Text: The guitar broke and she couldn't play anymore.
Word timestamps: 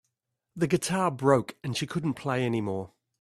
The 0.55 0.65
guitar 0.65 1.11
broke 1.11 1.57
and 1.63 1.77
she 1.77 1.85
couldn't 1.85 2.15
play 2.15 2.43
anymore. 2.43 2.93